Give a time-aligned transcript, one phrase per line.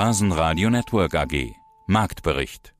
[0.00, 1.56] Börsenradio Network AG.
[1.88, 2.72] Marktbericht.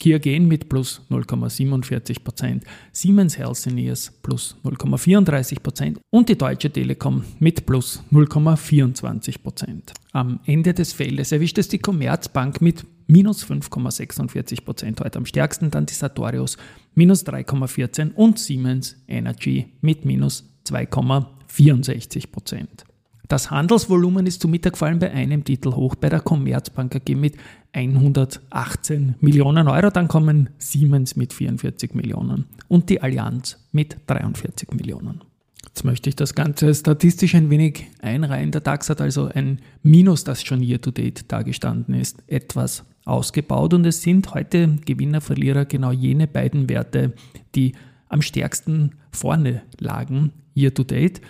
[0.00, 9.92] Kiagen mit plus 0,47%, Siemens Healthineers plus 0,34% und die Deutsche Telekom mit plus 0,24%.
[10.12, 15.86] Am Ende des Feldes erwischt es die Commerzbank mit minus 5,46% heute am stärksten, dann
[15.86, 16.56] die Sartorius
[16.94, 22.89] minus 3,14% und Siemens Energy mit minus 2,64%.
[23.30, 27.36] Das Handelsvolumen ist zu Mittag gefallen bei einem Titel hoch, bei der Commerzbank AG mit
[27.72, 29.90] 118 Millionen Euro.
[29.90, 35.20] Dann kommen Siemens mit 44 Millionen und die Allianz mit 43 Millionen.
[35.64, 38.50] Jetzt möchte ich das Ganze statistisch ein wenig einreihen.
[38.50, 43.74] Der DAX hat also ein Minus, das schon year to date dargestanden ist, etwas ausgebaut
[43.74, 47.12] und es sind heute Gewinner, Verlierer genau jene beiden Werte,
[47.54, 47.74] die
[48.08, 51.20] am stärksten vorne lagen year to date.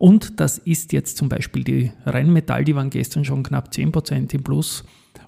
[0.00, 4.42] Und das ist jetzt zum Beispiel die Rheinmetall, die waren gestern schon knapp 10% im
[4.42, 4.82] Plus.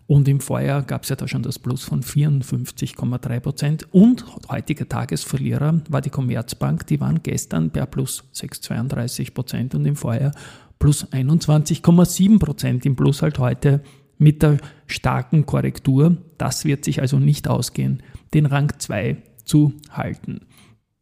[0.07, 5.83] Und im Vorjahr gab es ja da schon das Plus von 54,3% Und heutiger Tagesverlierer
[5.91, 10.33] war die Commerzbank, die waren gestern per Plus 6,32% und im Vorjahr
[10.79, 13.83] plus 21,7% im Plus halt heute
[14.17, 16.17] mit der starken Korrektur.
[16.39, 20.47] Das wird sich also nicht ausgehen, den Rang 2 zu halten.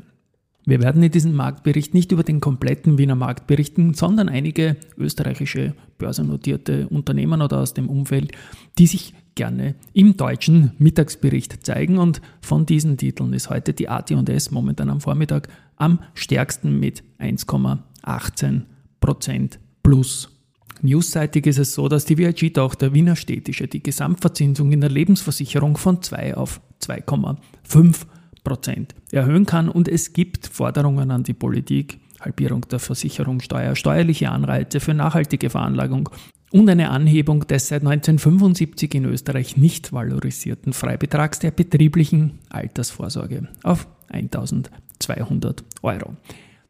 [0.68, 5.74] Wir werden in diesem Marktbericht nicht über den kompletten Wiener Markt berichten, sondern einige österreichische
[5.96, 8.32] börsennotierte Unternehmen oder aus dem Umfeld,
[8.76, 11.98] die sich gerne im deutschen Mittagsbericht zeigen.
[11.98, 15.46] Und von diesen Titeln ist heute die AT&S momentan am Vormittag
[15.76, 20.35] am stärksten mit 1,18% plus
[20.82, 26.02] Newsseitig ist es so, dass die VIG-Tochter Wiener Städtische die Gesamtverzinsung in der Lebensversicherung von
[26.02, 28.02] 2 auf 2,5
[28.44, 34.80] Prozent erhöhen kann und es gibt Forderungen an die Politik, Halbierung der Versicherungssteuer, steuerliche Anreize
[34.80, 36.10] für nachhaltige Veranlagung
[36.52, 43.88] und eine Anhebung des seit 1975 in Österreich nicht valorisierten Freibetrags der betrieblichen Altersvorsorge auf
[44.08, 46.14] 1200 Euro.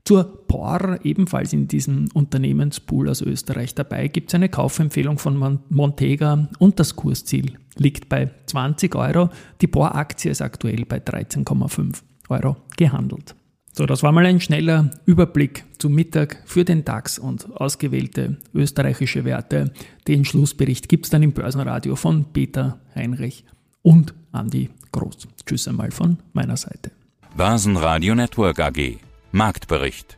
[0.06, 6.48] Zur POR, ebenfalls in diesem Unternehmenspool aus Österreich dabei, gibt es eine Kaufempfehlung von Montega
[6.60, 9.30] und das Kursziel liegt bei 20 Euro.
[9.60, 13.34] Die POR-Aktie ist aktuell bei 13,5 Euro gehandelt.
[13.72, 19.24] So, das war mal ein schneller Überblick zum Mittag für den DAX und ausgewählte österreichische
[19.24, 19.72] Werte.
[20.06, 23.44] Den Schlussbericht gibt es dann im Börsenradio von Peter Heinrich
[23.82, 25.26] und Andi Groß.
[25.44, 26.92] Tschüss einmal von meiner Seite.
[27.36, 29.05] Börsenradio Network AG
[29.36, 30.16] Marktbericht.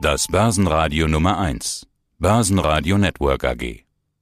[0.00, 1.86] Das Börsenradio Nummer 1.
[2.18, 3.87] Börsenradio Network AG.